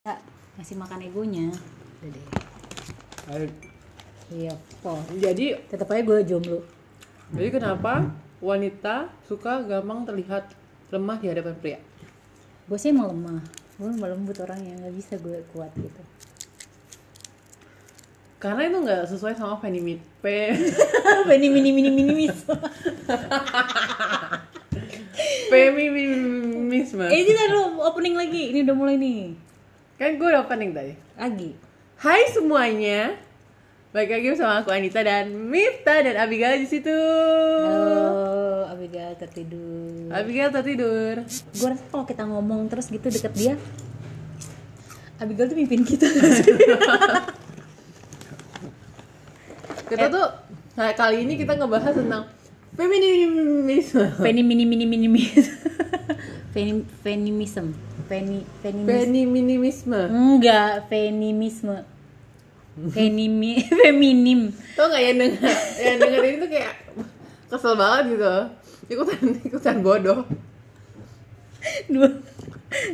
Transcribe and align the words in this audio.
Ya, 0.00 0.16
ngasih 0.56 0.80
makan 0.80 1.04
egonya. 1.04 1.52
Udah 2.00 2.08
deh. 2.08 3.52
Iya, 4.32 4.56
kok. 4.80 4.96
Jadi, 5.12 5.60
Tetap 5.68 5.92
aja 5.92 6.00
gue 6.00 6.24
jomblo. 6.24 6.64
jadi 7.36 7.60
kenapa 7.60 8.08
wanita 8.40 9.12
suka 9.28 9.60
gampang 9.60 10.08
terlihat 10.08 10.56
lemah 10.88 11.20
di 11.20 11.28
hadapan 11.28 11.52
pria? 11.60 11.78
Gue 12.64 12.80
sih 12.80 12.96
emang 12.96 13.12
lemah. 13.12 13.44
Gue 13.76 13.92
emang 13.92 14.16
lembut 14.16 14.40
orangnya, 14.40 14.80
nggak 14.80 14.94
bisa 14.96 15.20
gue 15.20 15.44
kuat 15.52 15.68
gitu. 15.76 16.02
Karena 18.40 18.72
itu 18.72 18.80
nggak 18.80 19.04
sesuai 19.04 19.36
sama 19.36 19.60
feminim 19.60 20.00
pe 20.24 20.56
Ini 21.28 21.48
mini 21.52 21.76
mini 21.76 21.90
mini 21.92 22.12
mis. 22.16 22.40
feminisme. 25.52 27.04
eh 27.04 27.20
ini 27.20 27.30
dulu 27.36 27.84
opening 27.84 28.16
lagi. 28.16 28.48
Ini 28.48 28.64
udah 28.64 28.76
mulai 28.80 28.96
nih. 28.96 29.49
Kan 30.00 30.16
gue 30.16 30.28
udah 30.32 30.48
opening 30.48 30.72
tadi. 30.72 30.96
Lagi. 31.12 31.52
Hai 32.00 32.32
semuanya. 32.32 33.20
Baik 33.92 34.16
lagi 34.16 34.32
bersama 34.32 34.64
aku 34.64 34.72
Anita 34.72 35.04
dan 35.04 35.28
Mifta 35.28 36.00
dan 36.00 36.16
Abigail 36.16 36.56
di 36.56 36.64
situ. 36.64 36.88
Halo, 36.88 38.64
Abigail 38.72 39.12
tertidur. 39.20 40.08
Abigail 40.08 40.48
tertidur. 40.48 41.20
Gue 41.28 41.68
rasa 41.68 41.84
kalau 41.92 42.08
kita 42.08 42.24
ngomong 42.24 42.72
terus 42.72 42.88
gitu 42.88 43.12
deket 43.12 43.34
dia, 43.36 43.60
Abigail 45.20 45.52
tuh 45.52 45.58
mimpin 45.60 45.84
kita. 45.84 46.08
Kita 49.90 50.06
tuh 50.06 50.22
nah, 50.78 50.94
kali 50.94 51.26
ini 51.26 51.34
kita 51.34 51.58
ngebahas 51.58 51.90
tentang 51.98 52.30
feminisme. 52.78 54.06
Feni 54.22 54.46
mini 54.46 54.62
mini 54.62 54.86
mini. 54.86 55.18
Feni 56.50 56.82
feminism. 57.06 57.70
Feni 58.10 58.42
feminis. 58.62 58.90
Feminisme. 58.90 60.00
Enggak, 60.10 60.90
feminisme. 60.90 61.86
Femini 62.88 63.60
feminim. 63.82 64.54
Tau 64.78 64.88
gak 64.88 65.02
ya 65.02 65.12
denger, 65.12 65.56
yang 65.82 65.96
denger 66.00 66.22
ini 66.24 66.36
tuh 66.38 66.48
kayak 66.48 66.72
kesel 67.50 67.74
banget 67.74 68.16
gitu 68.16 68.34
Ikutan, 68.90 69.22
ikutan 69.42 69.76
bodoh 69.82 70.24
Dua. 71.90 72.08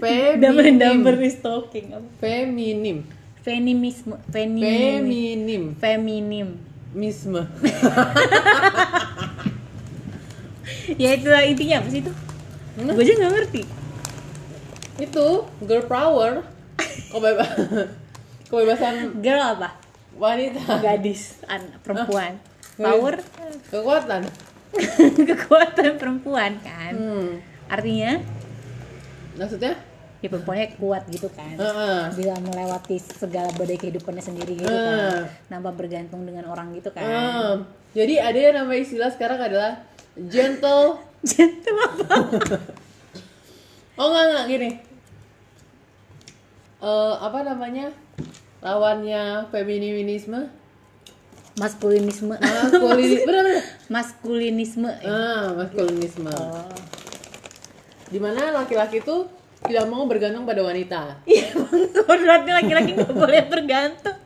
Feminim 0.00 0.40
Dumber 0.40 0.66
dumber 0.74 1.14
is 1.22 1.38
talking. 1.38 1.92
Apa? 1.92 2.08
Feminim 2.18 3.04
Feminisme. 3.46 4.18
Feminim. 4.32 5.06
Feminim 5.06 5.62
Feminim. 5.78 6.48
Misme 6.96 7.44
Ya 11.02 11.12
itu 11.14 11.28
intinya 11.28 11.84
apa 11.84 11.88
sih 11.92 12.00
itu? 12.00 12.12
Hmm? 12.76 12.92
Gue 12.92 13.02
aja 13.02 13.12
nggak 13.16 13.32
ngerti. 13.32 13.62
Itu 14.96 15.26
girl 15.60 15.84
power 15.84 16.44
Kebeba 17.08 17.44
Kebebasan 18.48 19.20
Girl 19.20 19.42
apa? 19.42 19.76
wanita 20.16 20.80
Gadis, 20.80 21.44
an 21.44 21.60
perempuan. 21.84 22.40
Gadis. 22.40 22.76
Power, 22.76 23.14
Kekuatan 23.68 24.22
kekuatan 25.28 25.96
perempuan 25.96 26.56
kan. 26.60 26.92
hmm. 26.92 27.40
Artinya 27.68 28.20
Maksudnya? 29.36 29.76
ya 30.24 30.32
perempuannya 30.32 30.72
kuat 30.80 31.04
gitu 31.08 31.28
kan. 31.32 31.52
Heeh. 31.52 32.00
Bisa 32.12 32.32
melewati 32.40 32.96
segala 32.96 33.52
badai 33.52 33.76
kehidupannya 33.76 34.24
sendiri 34.24 34.56
gitu 34.56 34.68
Heeh. 34.68 35.28
kan. 35.28 35.28
Tanpa 35.52 35.76
bergantung 35.76 36.24
dengan 36.24 36.48
orang 36.48 36.72
gitu 36.72 36.88
kan. 36.92 37.04
Hmm. 37.04 37.54
Jadi 37.92 38.16
ada 38.16 38.36
yang 38.36 38.54
nama 38.56 38.72
istilah 38.72 39.12
sekarang 39.12 39.40
adalah 39.40 39.84
Gentle 40.16 40.96
Gentle 41.24 41.78
apa? 41.86 42.16
Oh 43.96 44.12
enggak 44.12 44.24
enggak 44.28 44.44
gini. 44.52 44.70
Eh 46.84 47.14
apa 47.16 47.38
namanya? 47.46 47.88
Lawannya 48.60 49.48
feminisme? 49.48 50.52
Maskulinisme. 51.56 52.36
Maskulini 52.36 53.16
benar 53.28 53.42
benar. 53.48 53.64
Maskulinisme. 53.88 54.90
Ah, 55.08 55.56
maskulinisme. 55.56 56.28
Oh. 56.28 56.68
Di 58.12 58.20
mana 58.20 58.52
laki-laki 58.52 59.00
tuh 59.00 59.24
tidak 59.64 59.88
mau 59.88 60.04
bergantung 60.04 60.44
pada 60.44 60.60
wanita. 60.60 61.16
Iya. 61.30 61.56
Berarti 62.04 62.50
laki-laki 62.52 62.90
nggak 62.92 63.14
boleh 63.16 63.40
bergantung. 63.48 64.18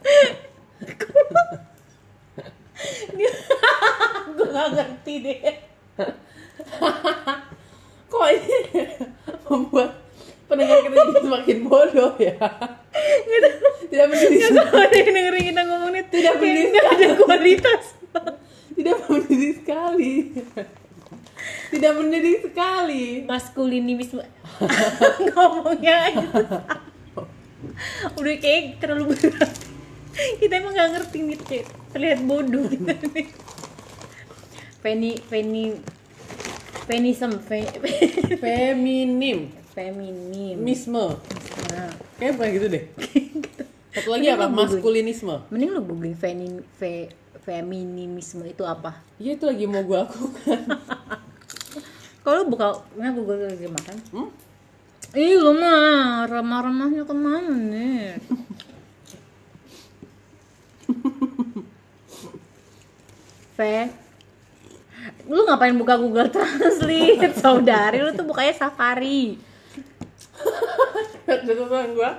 Gue 4.35 4.49
gak 4.51 4.69
ngerti 4.75 5.15
deh. 5.23 5.39
Kok 8.11 8.27
ini 8.35 8.59
membuat 9.47 9.91
pendengar 10.51 10.83
kita 10.83 10.95
jadi 10.99 11.21
semakin 11.23 11.59
bodoh 11.65 12.13
ya? 12.19 12.35
Tidak 13.91 14.07
mendidik, 14.07 14.41
Kalau 14.51 14.83
ada 14.83 14.95
yang 14.95 15.11
dengerin 15.15 15.45
kita 15.51 15.63
ngomong 15.67 15.91
nih, 15.95 16.05
Tidak 16.11 16.35
bener. 16.39 16.65
nggak 16.71 16.87
ada 16.91 17.07
kualitas. 17.19 17.85
tidak 18.75 18.97
mendidik 19.07 19.53
sekali. 19.63 20.13
Tidak 21.71 21.93
mendidik 21.95 22.39
sekali. 22.51 23.05
Maskulinisme. 23.27 24.25
Ngomongnya 25.31 25.95
aja. 26.11 26.27
Udah 28.19 28.35
kayak 28.41 28.83
terlalu 28.83 29.15
berat. 29.15 29.53
Kita 30.11 30.53
emang 30.59 30.75
gak 30.75 30.91
ngerti 30.99 31.19
nih, 31.23 31.39
terlihat 31.95 32.19
bodoh 32.27 32.67
kita 32.67 32.93
nih. 33.15 33.31
Feni, 34.81 35.13
Feni, 35.29 35.77
Fenism, 36.91 37.39
fe, 37.39 37.63
Feminim, 38.43 39.47
feminim. 39.71 40.59
misme. 40.59 41.15
Nah, 41.71 41.95
Kayaknya 42.19 42.35
bukan 42.35 42.49
gitu 42.51 42.67
deh. 42.67 42.85
Satu 43.95 44.09
lagi 44.11 44.27
Mending 44.27 44.35
apa? 44.35 44.47
Maskulinisme. 44.51 45.37
Mending 45.55 45.71
lu 45.71 45.87
googling 45.87 46.19
feni, 46.19 46.59
fe, 46.75 47.15
feminisme 47.47 48.43
itu 48.43 48.67
apa? 48.67 48.99
Iya 49.23 49.39
itu 49.39 49.47
lagi 49.47 49.71
mau 49.71 49.87
gue 49.87 50.03
lakukan. 50.03 50.61
Kalau 52.27 52.43
buka, 52.51 52.83
nggak 52.99 53.13
Google 53.15 53.39
lagi 53.55 53.71
makan. 53.71 53.97
Hmm? 54.11 54.29
Ih 55.15 55.39
lu 55.39 55.55
mah 55.55 56.27
remah-remahnya 56.27 57.07
ke 57.07 57.15
mana 57.15 57.55
nih? 57.55 58.19
Fe 63.55 63.91
Lu 65.31 65.47
ngapain 65.47 65.79
buka 65.79 65.95
Google 65.95 66.27
Translate, 66.35 67.31
saudari? 67.39 68.03
Lu 68.03 68.11
tuh 68.11 68.27
bukanya 68.27 68.51
Safari 68.51 69.39
Catatan 71.23 71.95
gue. 71.95 72.11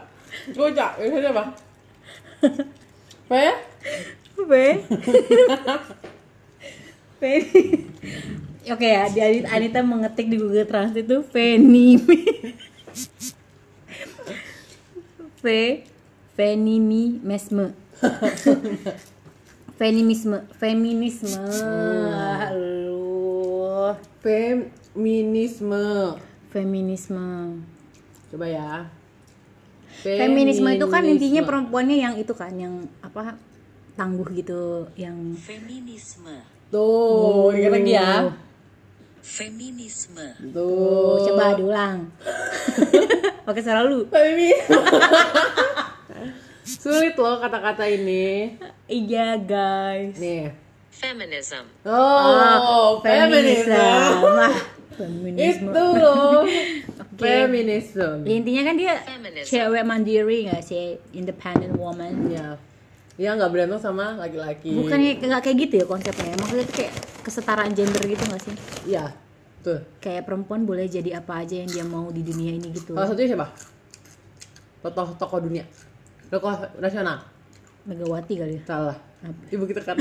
Gue 0.56 0.68
cak. 0.72 0.92
Ini 1.04 1.28
apa? 1.28 1.44
Fe? 3.28 3.48
Fe 4.48 4.66
Fe 7.20 7.34
Oke 8.72 8.88
ya, 8.88 9.10
di 9.10 9.20
Anita, 9.44 9.84
mengetik 9.84 10.32
di 10.32 10.38
Google 10.40 10.70
Translate 10.70 11.04
itu 11.04 11.18
Fenimi 11.28 12.00
Fe 15.44 15.84
Fenimi 16.38 17.20
mesme 17.20 17.74
Feminisme 19.82 20.46
Feminisme 20.62 21.42
Lu 22.54 22.71
Feminisme. 24.22 26.18
Feminisme 26.54 27.58
Coba 28.32 28.48
ya. 28.48 28.88
Feminisme 30.02 30.70
itu 30.72 30.88
kan 30.88 31.04
intinya 31.04 31.42
perempuannya 31.44 31.98
yang 32.00 32.16
itu 32.16 32.32
kan 32.32 32.56
yang 32.56 32.88
apa 33.04 33.36
tangguh 34.00 34.24
gitu 34.32 34.88
yang 34.96 35.36
Feminisme. 35.36 36.40
Tuh, 36.72 37.52
ingat 37.52 37.72
lagi 37.76 37.92
ya. 37.92 38.32
Feminisme. 39.20 40.24
Oh, 40.56 41.20
Tuh. 41.20 41.36
coba 41.36 41.60
diulang. 41.60 42.08
Oke, 43.50 43.60
salah 43.60 43.84
lu. 43.84 44.08
Feminisme. 44.08 44.80
Sulit 46.82 47.20
loh 47.20 47.38
kata-kata 47.44 47.84
ini. 47.86 48.56
Iya, 48.88 49.36
guys. 49.38 50.16
Nih. 50.18 50.56
Feminism. 50.92 51.64
Oh, 51.88 53.00
feminisme. 53.00 53.74
Ah, 53.74 54.52
feminisme. 55.00 55.72
Itu 55.72 55.86
loh. 55.98 56.44
Feminisme. 57.16 58.28
Ya, 58.28 58.34
intinya 58.36 58.64
kan 58.68 58.76
dia 58.76 58.94
Feminism. 59.02 59.48
cewek 59.50 59.84
mandiri 59.88 60.38
nggak 60.52 60.62
sih, 60.62 61.00
independent 61.16 61.74
woman. 61.80 62.12
Ya. 62.28 62.60
Dia 63.16 63.40
nggak 63.40 63.50
berantem 63.50 63.80
sama 63.80 64.20
laki-laki. 64.20 64.76
Bukannya 64.76 65.18
nggak 65.24 65.42
kayak 65.42 65.58
gitu 65.68 65.74
ya 65.80 65.86
konsepnya. 65.88 66.36
Maksudnya 66.36 66.66
itu 66.68 66.74
kayak 66.76 66.94
kesetaraan 67.24 67.72
gender 67.72 68.04
gitu 68.04 68.24
nggak 68.28 68.42
sih? 68.44 68.56
Iya. 68.92 69.06
Tuh. 69.62 69.80
Kayak 70.02 70.26
perempuan 70.26 70.66
boleh 70.66 70.90
jadi 70.90 71.22
apa 71.22 71.46
aja 71.46 71.62
yang 71.62 71.70
dia 71.70 71.86
mau 71.86 72.10
di 72.10 72.26
dunia 72.26 72.52
ini 72.58 72.74
gitu. 72.74 72.98
Salah 72.98 73.08
satunya 73.08 73.30
siapa? 73.38 73.48
Tokoh 74.82 75.14
tokoh 75.16 75.40
dunia. 75.40 75.64
Tokoh 76.34 76.82
nasional. 76.82 77.22
Megawati 77.86 78.34
kali 78.38 78.58
ya. 78.58 78.64
Salah. 78.66 79.11
Ibu 79.24 79.64
kita 79.66 79.82
kan. 79.82 79.98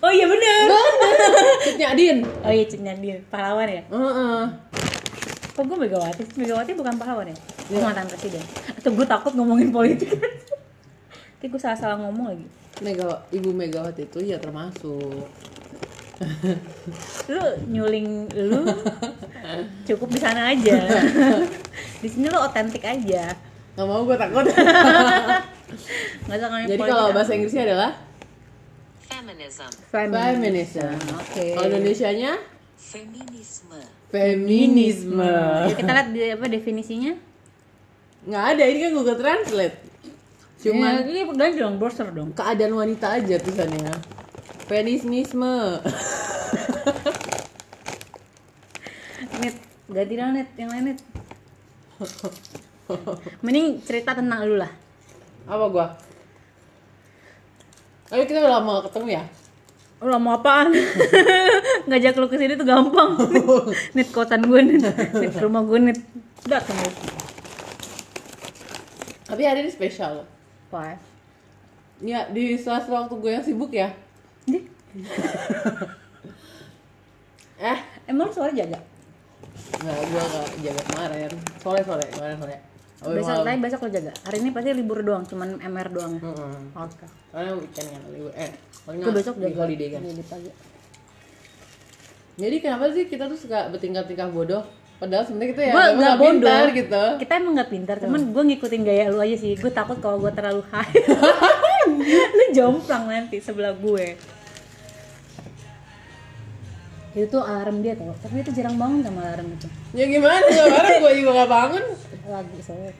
Oh 0.00 0.12
iya 0.12 0.24
bener. 0.28 0.66
Cutnya 1.64 1.86
Adin. 1.92 2.24
Oh 2.44 2.52
iya 2.52 2.64
Cik 2.64 2.80
Nadir, 2.80 3.20
pahlawan 3.28 3.68
ya? 3.68 3.82
Heeh. 3.88 4.42
Kok 5.54 5.62
gue 5.64 5.76
Megawati? 5.80 6.22
Megawati 6.36 6.72
bukan 6.72 6.94
pahlawan 6.96 7.28
ya? 7.30 7.36
gue 7.64 7.80
mantan 7.80 8.04
presiden 8.04 8.44
atau 8.76 8.92
gue 8.92 9.06
takut 9.08 9.32
ngomongin 9.32 9.72
politik 9.72 10.12
Nanti 10.12 11.46
gue 11.48 11.56
salah-salah 11.56 11.96
ngomong 11.96 12.36
lagi 12.36 12.46
Mega, 12.84 13.24
Ibu 13.32 13.56
Megawati 13.56 14.04
itu 14.04 14.18
ya 14.20 14.36
termasuk. 14.36 15.24
lu 17.26 17.42
nyuling 17.72 18.30
lu 18.38 18.62
cukup 19.82 20.08
di 20.12 20.20
sana 20.20 20.54
aja 20.54 20.78
di 22.02 22.08
sini 22.08 22.30
lu 22.30 22.38
otentik 22.38 22.84
aja 22.86 23.34
Gak 23.74 23.86
mau 23.88 24.06
gue 24.06 24.14
takut. 24.14 24.46
nggak 26.24 26.36
usah 26.38 26.48
ngomongin 26.48 26.68
Jadi 26.70 26.82
kalau 26.82 27.06
bahasa 27.10 27.32
Inggrisnya 27.34 27.64
adalah 27.66 27.90
Feminism. 29.04 29.70
feminism. 29.92 30.92
oke 31.14 31.44
Kalau 31.54 31.66
Indonesianya 31.68 32.32
Feminisme. 32.74 33.80
feminisme. 34.12 35.34
Kita 35.74 35.90
lihat 35.90 36.08
di, 36.12 36.20
apa 36.30 36.46
definisinya 36.46 37.12
Nggak 38.24 38.44
ada, 38.56 38.62
ini 38.64 38.78
kan 38.80 38.90
Google 38.96 39.18
Translate. 39.20 39.76
Cuman 40.64 40.92
ya, 40.96 41.04
ini 41.04 41.20
ganti 41.28 41.60
dong 41.60 41.76
browser 41.76 42.08
dong 42.08 42.32
keadaan 42.32 42.72
wanita 42.72 43.20
aja 43.20 43.36
tulisannya. 43.36 43.92
Feminisme. 44.64 45.80
net 49.40 49.56
ganti 49.90 50.14
dong 50.16 50.32
net 50.32 50.48
yang 50.56 50.70
lain 50.72 50.84
net 50.92 51.00
mending 53.44 53.80
cerita 53.84 54.16
tentang 54.16 54.44
lu 54.44 54.56
lah 54.56 54.70
Apa 55.44 55.64
gua? 55.68 55.86
Ayo 58.12 58.24
kita 58.24 58.40
udah 58.40 58.52
lama 58.60 58.84
ketemu 58.88 59.06
ya? 59.20 59.22
Lu 60.04 60.18
mau 60.20 60.36
apaan? 60.36 60.68
Ngajak 61.88 62.20
lu 62.20 62.28
ke 62.28 62.36
sini 62.36 62.56
tuh 62.60 62.68
gampang. 62.68 63.16
Net 63.96 64.08
kosan 64.12 64.44
gue 64.44 64.60
net 64.60 64.84
ke 65.32 65.40
rumah 65.40 65.64
gue 65.64 65.80
net. 65.80 65.98
Datang 66.44 66.76
lu. 66.76 66.90
Tapi 69.24 69.42
hari 69.48 69.64
ini 69.64 69.72
spesial. 69.72 70.28
Apa? 70.68 71.00
Ya, 72.04 72.28
di 72.28 72.60
sela-sela 72.60 73.08
waktu 73.08 73.16
gue 73.16 73.30
yang 73.32 73.44
sibuk 73.44 73.72
ya. 73.72 73.96
Di, 74.44 74.60
Eh, 77.64 77.78
emang 78.10 78.28
sore 78.34 78.50
jaga? 78.52 78.76
nggak, 79.54 79.96
gue 80.10 80.22
nggak 80.26 80.46
jaga 80.60 80.82
kemarin. 80.90 81.30
Sore 81.62 81.80
sore, 81.86 82.04
kemarin 82.12 82.36
sore. 82.36 82.56
Oh, 83.04 83.12
besok, 83.12 83.36
tapi 83.38 83.58
besok 83.58 83.80
lu 83.80 83.90
jaga. 83.90 84.12
Hari 84.22 84.36
ini 84.38 84.50
pasti 84.50 84.70
libur 84.72 84.98
doang, 85.00 85.22
cuman 85.22 85.48
MR 85.58 85.88
doang. 85.88 86.12
ya? 86.14 86.22
Mm-mm. 86.24 86.56
Oke. 86.74 87.04
Karena 87.28 87.52
weekend 87.54 87.88
kan, 87.90 88.02
libur. 88.08 88.32
Eh, 88.32 88.50
paling 88.82 88.98
besok 89.12 89.34
jaga. 89.36 89.58
holiday 89.60 89.88
kan. 89.90 90.00
Iya, 90.00 90.12
di 90.14 90.24
pagi. 90.24 90.50
Jadi 92.34 92.56
kenapa 92.58 92.84
sih 92.90 93.04
kita 93.04 93.24
tuh 93.26 93.36
suka 93.36 93.68
bertingkah-tingkah 93.68 94.28
bodoh? 94.28 94.64
Padahal 94.94 95.22
sebenarnya 95.22 95.50
kita 95.52 95.60
ya 95.60 95.70
Gue 95.70 95.76
memang 95.76 95.84
nggak 95.84 96.00
nggak 96.00 96.16
bodoh. 96.16 96.32
pintar 96.40 96.64
gitu. 96.72 97.04
Kita 97.20 97.32
emang 97.36 97.52
nggak 97.54 97.70
pintar, 97.70 97.96
cuman 97.98 98.20
gue 98.26 98.42
ngikutin 98.48 98.82
gaya 98.82 99.04
lu 99.06 99.18
aja 99.18 99.36
sih. 99.36 99.52
Gue 99.54 99.68
takut 99.68 99.98
kalau 99.98 100.16
gue 100.18 100.32
terlalu 100.32 100.62
high. 100.66 100.94
lu 102.36 102.44
jomplang 102.50 103.04
nanti 103.04 103.36
sebelah 103.38 103.74
gue. 103.74 104.16
Itu 107.14 107.30
tuh 107.30 107.42
alarm 107.42 107.78
dia 107.78 107.94
tau, 107.94 108.10
tapi 108.18 108.42
itu 108.42 108.50
jarang 108.50 108.74
bangun 108.74 108.98
sama 109.02 109.22
alarm 109.22 109.46
itu. 109.48 109.66
Ya 109.94 110.04
gimana? 110.04 110.42
Kemarin 110.42 110.94
gue 110.98 111.12
juga 111.22 111.30
nggak 111.36 111.50
bangun. 111.52 111.84
Lagi 112.24 112.58
soalnya. 112.64 112.92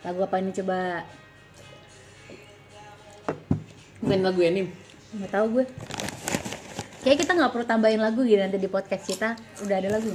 Lagu 0.00 0.20
apa 0.24 0.36
ini 0.40 0.50
coba? 0.56 1.04
Bukan 4.00 4.20
lagu 4.24 4.40
ini. 4.42 4.66
Nggak 5.14 5.30
tahu 5.30 5.46
gue. 5.60 5.64
Kayak 7.00 7.18
kita 7.24 7.32
nggak 7.36 7.52
perlu 7.52 7.66
tambahin 7.68 8.00
lagu 8.00 8.20
gitu 8.26 8.40
nanti 8.40 8.58
di 8.58 8.68
podcast 8.68 9.04
kita 9.06 9.38
udah 9.62 9.76
ada 9.78 9.88
lagu. 9.94 10.12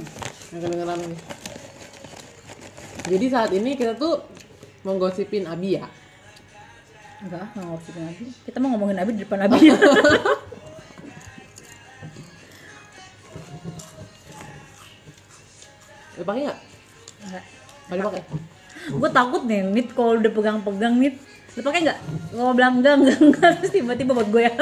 Jadi 3.06 3.26
saat 3.30 3.50
ini 3.54 3.78
kita 3.78 3.94
tuh 3.94 4.22
menggosipin 4.82 5.46
Abi 5.46 5.78
ya. 5.78 5.86
Enggak, 7.22 7.48
nggak 7.54 7.64
ngomongin 7.64 8.02
Nabi. 8.04 8.24
Kita 8.44 8.56
mau 8.60 8.68
ngomongin 8.76 8.96
Nabi 9.00 9.10
di 9.16 9.20
depan 9.24 9.38
Nabi. 9.46 9.58
pakai 16.26 16.40
nggak? 16.50 16.58
Enggak. 17.22 17.44
Pakai 17.86 18.02
pakai. 18.02 18.22
gue 18.86 19.10
takut 19.10 19.42
nih, 19.46 19.60
Nit 19.66 19.88
kalau 19.94 20.18
udah 20.18 20.32
pegang-pegang 20.34 20.94
Nit. 20.98 21.16
Lu 21.56 21.60
pakai 21.64 21.80
nggak? 21.86 21.98
Kalau 22.34 22.52
bilang 22.52 22.82
enggak, 22.82 22.94
enggak, 23.00 23.18
enggak, 23.22 23.50
terus 23.62 23.72
tiba-tiba 23.72 24.12
buat 24.12 24.28
gue 24.28 24.42
ya. 24.44 24.54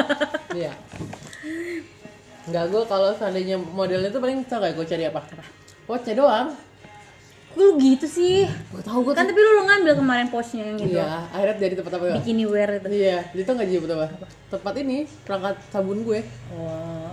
Iya. 0.55 0.73
Enggak, 2.45 2.65
gue 2.71 2.83
kalau 2.85 3.11
seandainya 3.17 3.57
modelnya 3.57 4.13
tuh 4.13 4.21
paling 4.21 4.45
tau 4.45 4.61
gak 4.61 4.77
gue 4.77 4.87
cari 4.87 5.05
apa? 5.09 5.21
Watch 5.89 6.13
doang. 6.13 6.53
Lu 7.55 7.79
gitu 7.79 8.07
sih. 8.11 8.45
Gue 8.71 8.83
tahu 8.83 9.11
gue 9.11 9.13
Kan 9.15 9.31
tapi 9.31 9.39
lu 9.39 9.63
ngambil 9.65 9.95
kemarin 9.99 10.27
posnya 10.29 10.71
yang 10.71 10.79
gitu. 10.79 10.99
Iya, 10.99 11.31
akhirnya 11.31 11.57
jadi 11.59 11.75
tempat 11.79 11.93
apa 11.97 12.05
ya? 12.05 12.15
Bikini 12.19 12.45
wear 12.51 12.71
itu. 12.79 12.89
Iya, 12.91 13.19
itu 13.33 13.51
nggak 13.51 13.69
jadi 13.71 13.87
tempat 13.87 14.11
apa? 14.15 14.27
Tempat 14.55 14.75
ini 14.83 14.97
perangkat 15.23 15.57
sabun 15.71 15.99
gue. 16.03 16.21
Oh. 16.55 17.04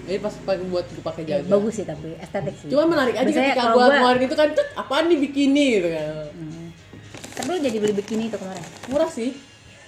Jadi 0.00 0.18
pas 0.18 0.34
pakai 0.34 0.64
buat 0.64 0.86
gue 0.86 1.02
pakai 1.02 1.22
Ya, 1.22 1.30
jaga. 1.38 1.48
bagus 1.50 1.74
sih 1.74 1.84
tapi 1.84 2.08
estetik 2.16 2.54
sih. 2.56 2.68
Cuma 2.68 2.84
menarik 2.84 3.14
aja 3.14 3.22
Biasanya 3.22 3.46
ketika 3.48 3.62
kalau 3.62 3.76
gue 3.76 3.86
keluarin 3.92 4.22
itu 4.22 4.34
kan, 4.34 4.48
cet, 4.50 4.68
apaan 4.74 5.04
nih 5.06 5.18
bikini 5.20 5.64
gitu 5.72 5.88
kan. 5.88 6.06
Hmm. 6.30 6.66
Tapi 7.30 7.46
lu 7.48 7.58
jadi 7.60 7.76
beli 7.78 7.94
bikini 7.94 8.24
itu 8.26 8.36
kemarin? 8.36 8.64
Murah 8.86 9.08
sih, 9.08 9.30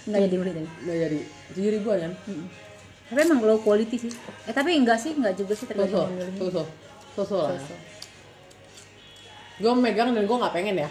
Enggak 0.03 0.20
jadi 0.25 0.37
beli 0.37 0.50
tadi. 0.53 0.69
nggak 0.81 0.97
jadi 0.99 1.19
tujuh 1.50 1.70
ribuan 1.73 1.99
kan. 2.00 2.12
Mm-mm. 2.25 2.47
Tapi 3.05 3.19
emang 3.20 3.38
low 3.41 3.59
quality 3.59 3.97
sih. 3.99 4.11
Eh 4.44 4.53
tapi 4.53 4.73
enggak 4.73 4.97
sih, 4.97 5.12
enggak 5.12 5.35
juga 5.35 5.53
sih 5.53 5.67
tergantung 5.67 6.09
yang 6.09 6.17
milihnya. 6.32 6.41
soso, 6.41 6.62
soso 7.14 7.37
lah. 7.43 7.61
Gue 9.59 9.73
megang 9.75 10.11
dan 10.11 10.25
gue 10.25 10.37
nggak 10.38 10.53
pengen 10.53 10.76
ya. 10.79 10.88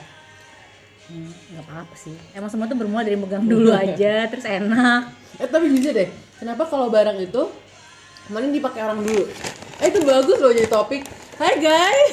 Hmm, 1.04 1.28
nggak 1.28 1.64
apa-apa 1.66 1.96
sih. 1.96 2.16
Emang 2.32 2.48
semua 2.48 2.66
tuh 2.66 2.78
bermula 2.78 3.02
dari 3.02 3.18
megang 3.18 3.44
dulu 3.44 3.74
aja, 3.84 4.28
terus 4.28 4.46
enak. 4.46 5.12
Eh 5.38 5.48
tapi 5.48 5.66
jujur 5.70 5.92
deh, 5.92 6.08
kenapa 6.38 6.64
kalau 6.64 6.88
barang 6.88 7.18
itu 7.20 7.42
kemarin 8.28 8.50
dipakai 8.52 8.82
orang 8.82 9.00
dulu? 9.02 9.24
Eh 9.78 9.88
itu 9.90 10.00
bagus 10.04 10.38
loh 10.38 10.52
jadi 10.52 10.70
topik. 10.70 11.02
Hai 11.36 11.58
guys. 11.58 12.12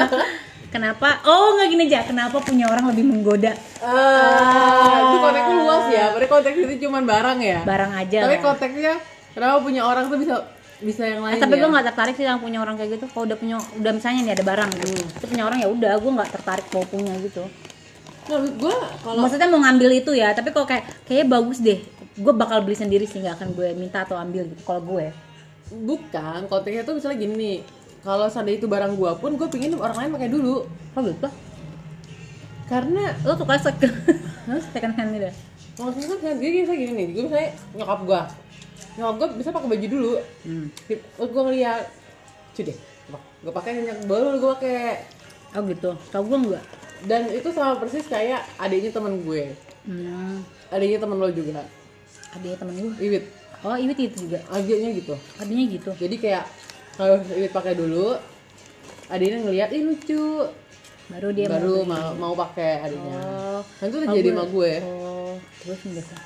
Kenapa? 0.74 1.22
Oh 1.24 1.56
nggak 1.56 1.68
gini 1.68 1.84
aja. 1.88 2.04
Kenapa 2.04 2.36
punya 2.40 2.68
orang 2.68 2.90
lebih 2.90 3.04
menggoda? 3.04 3.52
Ah, 3.80 4.96
itu 5.02 5.16
konteksnya 5.18 5.54
luas 5.56 5.84
ya. 5.88 6.04
Berarti 6.12 6.28
konteks 6.28 6.56
itu 6.58 6.74
cuma 6.84 6.98
barang 7.00 7.38
ya. 7.40 7.58
Barang 7.64 7.92
aja. 7.94 8.18
Tapi 8.28 8.36
lah. 8.36 8.42
konteksnya 8.42 8.92
kenapa 9.32 9.56
punya 9.60 9.82
orang 9.84 10.08
tuh 10.08 10.18
bisa 10.18 10.34
bisa 10.76 11.08
yang 11.08 11.24
Eh, 11.24 11.32
lain 11.32 11.40
tapi 11.40 11.56
ya? 11.56 11.60
gue 11.64 11.70
nggak 11.72 11.86
tertarik 11.88 12.14
sih 12.14 12.24
yang 12.24 12.40
punya 12.40 12.60
orang 12.60 12.76
kayak 12.76 13.00
gitu. 13.00 13.06
Kalau 13.08 13.24
udah 13.24 13.36
punya, 13.36 13.56
udah 13.56 13.92
misalnya 13.96 14.20
nih 14.22 14.34
ada 14.36 14.44
barang, 14.44 14.70
gitu. 14.76 14.92
Itu 15.08 15.24
punya 15.24 15.44
orang 15.48 15.58
ya 15.64 15.68
udah, 15.72 15.92
gue 15.96 16.10
nggak 16.12 16.30
tertarik 16.30 16.66
mau 16.68 16.84
punya 16.84 17.12
gitu. 17.16 17.42
Nah, 18.26 18.38
gue 18.42 18.74
kalau 19.00 19.20
Maksudnya 19.24 19.48
mau 19.48 19.60
ngambil 19.62 19.90
itu 19.94 20.12
ya, 20.12 20.36
tapi 20.36 20.52
kalau 20.52 20.68
kayak 20.68 20.84
kayaknya 21.08 21.26
bagus 21.30 21.58
deh. 21.64 21.80
Gue 22.16 22.32
bakal 22.32 22.60
beli 22.60 22.76
sendiri 22.76 23.08
sih, 23.08 23.24
nggak 23.24 23.40
akan 23.40 23.48
gue 23.56 23.72
minta 23.72 24.04
atau 24.04 24.20
ambil 24.20 24.44
gitu. 24.44 24.60
Kalau 24.68 24.84
gue, 24.84 25.08
bukan 25.70 26.46
konteksnya 26.46 26.82
tuh 26.82 26.94
misalnya 26.98 27.18
gini 27.18 27.34
nih. 27.34 27.58
Kalau 28.00 28.30
seandainya 28.30 28.62
itu 28.62 28.68
barang 28.70 28.94
gua 28.94 29.18
pun 29.18 29.34
gue 29.34 29.48
pingin 29.50 29.74
orang 29.74 29.98
lain 29.98 30.10
pakai 30.14 30.30
dulu. 30.30 30.62
kok 30.94 31.02
gitu? 31.02 31.28
Karena 32.66 33.14
Lo 33.22 33.34
suka 33.34 33.58
second, 33.58 33.94
second 34.74 34.94
hand 34.94 35.10
gitu? 35.14 35.30
maksudnya 35.76 36.16
kan 36.16 36.40
jadi 36.40 36.56
misalnya 36.64 36.80
gini 36.80 36.92
nih, 36.96 37.06
gue 37.12 37.22
misalnya 37.28 37.50
nyokap 37.76 38.00
gua 38.08 38.22
nyokap 38.96 39.14
gua 39.20 39.28
bisa 39.36 39.48
pakai 39.52 39.68
baju 39.68 39.86
dulu. 39.92 40.12
Hmm. 40.40 40.66
Terus 40.88 41.28
gue 41.28 41.42
ngeliat, 41.44 41.84
cuy 42.56 42.62
deh, 42.64 42.76
gue 43.44 43.52
pakai 43.52 43.70
yang 43.84 44.00
baru 44.08 44.40
gue 44.40 44.50
pakai 44.56 44.78
Oh 45.52 45.62
gitu. 45.68 45.90
Kalau 46.08 46.24
gue 46.26 46.38
enggak. 46.48 46.64
dan 47.04 47.28
itu 47.28 47.48
sama 47.52 47.76
persis 47.76 48.08
kayak 48.08 48.40
adiknya 48.56 48.88
temen 48.88 49.20
gue 49.20 49.52
Hmm. 49.84 50.40
adiknya 50.72 50.98
temen 50.98 51.20
lo 51.20 51.28
juga 51.30 51.62
Adanya 52.34 52.56
temen 52.56 52.74
gue. 52.74 52.92
Iwit 52.98 53.24
Oh, 53.66 53.74
Iwit 53.74 53.98
itu 54.00 54.16
juga. 54.22 54.38
adiknya 54.48 54.94
gitu 54.94 55.14
Adanya 55.36 55.64
gitu. 55.68 55.90
jadi 55.96 56.16
kayak 56.16 56.44
kalau 56.94 57.18
Iwit 57.28 57.50
pakai 57.50 57.74
dulu 57.74 58.14
adiknya 59.08 59.42
ngeliat 59.42 59.70
ih 59.70 59.82
lucu 59.82 60.46
Baru 61.06 61.30
dia 61.30 61.46
baru 61.46 61.82
mau. 61.82 62.14
mau 62.14 62.30
mau 62.30 62.34
pakai 62.36 62.80
adiknya 62.80 63.18
Oh. 63.18 63.62
dan 63.76 63.86
itu 63.88 63.96
udah 63.96 64.10
jadi 64.12 64.28
sama 64.30 64.44
gue 64.46 64.72
Oh, 64.82 65.34
terus 65.60 65.80
enggak 65.84 66.04
sih. 66.04 66.18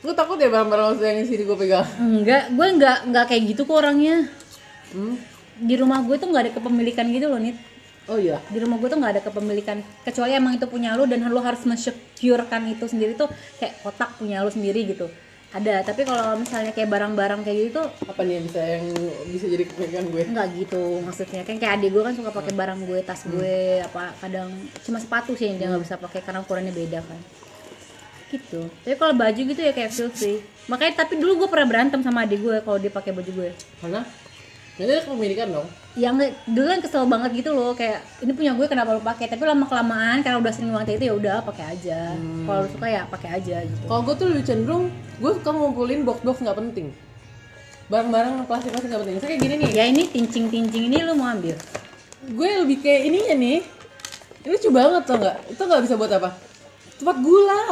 lu 0.00 0.12
takut 0.12 0.34
ya 0.36 0.46
barang-barang 0.46 0.98
yang 1.00 1.24
sini 1.24 1.42
gue 1.42 1.56
pegang 1.56 1.86
Enggak, 1.98 2.42
gue 2.48 2.66
enggak 2.68 2.96
enggak 3.04 3.24
kayak 3.26 3.42
gitu 3.48 3.62
kok 3.62 3.76
orangnya. 3.76 4.30
hmm? 4.92 5.14
Di 5.58 5.74
rumah 5.74 5.98
gue 6.00 6.14
tuh 6.14 6.26
nggak 6.26 6.42
ada 6.42 6.52
kepemilikan 6.52 7.06
gitu 7.08 7.26
loh, 7.26 7.38
Nit. 7.38 7.58
Oh 8.10 8.18
iya. 8.18 8.38
Di 8.50 8.58
rumah 8.62 8.78
gue 8.78 8.88
tuh 8.90 8.98
nggak 8.98 9.12
ada 9.18 9.22
kepemilikan. 9.22 9.78
Kecuali 10.06 10.32
emang 10.34 10.58
itu 10.58 10.66
punya 10.70 10.94
lu 10.94 11.06
dan 11.06 11.26
lu 11.26 11.40
harus 11.42 11.62
mensecurekan 11.66 12.66
itu 12.70 12.86
sendiri 12.86 13.18
tuh 13.18 13.30
kayak 13.58 13.82
kotak 13.82 14.14
punya 14.18 14.42
lu 14.42 14.50
sendiri 14.50 14.86
gitu. 14.86 15.06
Ada, 15.54 15.86
tapi 15.86 16.02
kalau 16.04 16.36
misalnya 16.36 16.74
kayak 16.74 16.90
barang-barang 16.90 17.40
kayak 17.46 17.70
gitu 17.70 17.80
apa 17.80 18.20
nih 18.26 18.34
yang 18.36 18.44
bisa 18.50 18.60
yang 18.60 18.86
bisa 19.30 19.46
jadi 19.46 19.64
pegang 19.64 20.06
gue? 20.10 20.22
enggak 20.26 20.46
gitu 20.58 21.00
maksudnya. 21.00 21.46
Kan 21.46 21.56
kayak 21.56 21.80
adik 21.80 21.90
gue 21.96 22.02
kan 22.02 22.14
suka 22.18 22.30
pakai 22.34 22.52
barang 22.52 22.78
gue 22.84 22.98
tas 23.00 23.22
gue 23.24 23.80
apa 23.80 24.12
kadang 24.20 24.52
cuma 24.84 24.98
sepatu 25.00 25.32
sih 25.32 25.48
yang 25.48 25.56
dia 25.56 25.72
nggak 25.72 25.82
bisa 25.86 25.96
pakai 25.96 26.20
karena 26.20 26.44
ukurannya 26.44 26.74
beda 26.74 27.00
kan. 27.00 27.18
Gitu. 28.26 28.68
Tapi 28.68 28.94
kalau 28.98 29.14
baju 29.14 29.40
gitu 29.40 29.60
ya 29.62 29.72
kayak 29.72 29.94
filthy 29.94 30.42
makanya 30.66 31.06
tapi 31.06 31.14
dulu 31.14 31.46
gue 31.46 31.48
pernah 31.48 31.68
berantem 31.70 32.02
sama 32.02 32.26
adik 32.26 32.42
gue 32.42 32.58
kalau 32.60 32.76
dia 32.76 32.92
pakai 32.92 33.16
baju 33.16 33.30
gue. 33.30 33.50
Karena 33.80 34.02
ada 34.76 35.00
kepemilikan 35.00 35.48
dong. 35.48 35.68
yang 35.96 36.20
dulu 36.44 36.66
kan 36.68 36.80
kesel 36.84 37.08
banget 37.08 37.32
gitu 37.32 37.56
loh 37.56 37.72
kayak 37.72 38.04
ini 38.20 38.36
punya 38.36 38.52
gue 38.52 38.68
kenapa 38.68 38.92
lu 38.92 39.00
pakai 39.00 39.32
tapi 39.32 39.40
lama 39.48 39.64
kelamaan 39.64 40.20
karena 40.20 40.36
udah 40.36 40.52
sering 40.52 40.68
pakai 40.68 41.00
itu 41.00 41.04
ya 41.08 41.14
udah 41.16 41.36
pakai 41.40 41.64
aja 41.72 42.12
kalau 42.44 42.60
lu 42.60 42.68
suka 42.68 42.84
ya 42.84 43.02
pakai 43.08 43.28
aja 43.40 43.56
gitu 43.64 43.84
Kalau 43.88 44.04
gue 44.04 44.14
tuh 44.20 44.26
lebih 44.28 44.44
cenderung 44.44 44.92
gue 45.16 45.30
suka 45.32 45.48
ngumpulin 45.48 46.04
box-box 46.04 46.44
nggak 46.44 46.58
penting. 46.60 46.92
Barang-barang 47.88 48.44
plastik-plastik 48.44 48.92
nggak 48.92 49.02
penting. 49.08 49.16
Saya 49.16 49.28
kayak 49.32 49.40
gini 49.40 49.54
nih. 49.64 49.70
ya 49.72 49.84
ini 49.88 50.02
tincing 50.12 50.46
tincing 50.52 50.84
ini 50.92 51.00
lu 51.00 51.16
mau 51.16 51.32
ambil 51.32 51.56
Gue 52.26 52.48
lebih 52.60 52.84
kayak 52.84 53.02
ininya 53.08 53.34
nih. 53.38 53.58
Ini 54.44 54.52
lucu 54.52 54.68
banget 54.68 55.02
tau 55.08 55.16
nggak? 55.16 55.36
Itu 55.56 55.62
nggak 55.64 55.82
bisa 55.88 55.94
buat 55.96 56.12
apa? 56.12 56.30
Tempat 57.00 57.16
gula. 57.24 57.64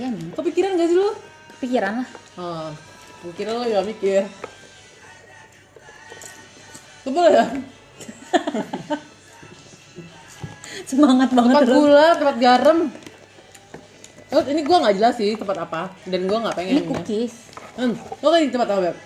ya 0.00 0.08
nih 0.08 0.32
Kepikiran 0.32 0.80
gak 0.80 0.88
sih 0.88 0.96
lu? 0.96 1.10
pikiran 1.60 2.02
lah 2.02 2.08
Oh, 2.34 2.68
gue 3.22 3.32
kira 3.36 3.54
lo 3.54 3.62
gak 3.62 3.86
mikir. 3.86 4.26
Tebel 7.04 7.26
ya? 7.30 7.44
semangat 10.84 11.30
banget 11.30 11.52
Tempat 11.52 11.62
terus 11.64 11.76
gula, 11.78 12.06
tempat 12.14 12.36
garam. 12.38 12.78
Oh, 14.30 14.42
ini 14.42 14.60
gue 14.60 14.76
nggak 14.76 14.96
jelas 14.96 15.14
sih 15.14 15.30
tempat 15.32 15.56
apa 15.60 15.82
dan 16.04 16.20
gue 16.24 16.34
nggak 16.36 16.56
pengen. 16.56 16.74
ini 16.74 16.82
cookies 16.84 17.34
Hmm, 17.74 17.90
lo 18.18 18.28
kan 18.28 18.38
di 18.38 18.48
tempat 18.48 18.68
apa 18.68 18.80
Beb? 18.84 18.96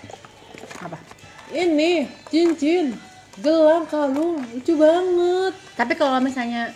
apa 0.78 0.96
Ini 1.48 1.90
cincin, 2.28 2.92
gelang, 3.38 3.84
kalung, 3.84 4.40
lucu 4.46 4.72
banget. 4.74 5.52
tapi 5.74 5.92
kalau 5.94 6.16
misalnya 6.18 6.72